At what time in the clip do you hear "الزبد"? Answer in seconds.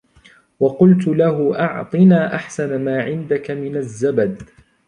3.77-4.49